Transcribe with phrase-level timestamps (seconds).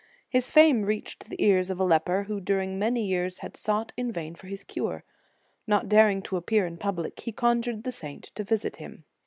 [0.27, 4.11] His fame reached the ears of a leper who during many years had sought in
[4.11, 5.03] vain for his cure.
[5.67, 9.03] Not daring to appear in public, he conjured the saint to visit him.